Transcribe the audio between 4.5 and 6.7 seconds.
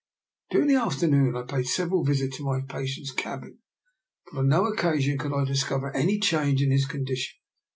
occasion could I discover any change